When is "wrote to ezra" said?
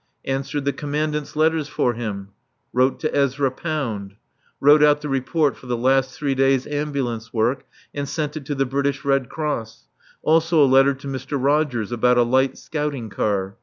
2.73-3.51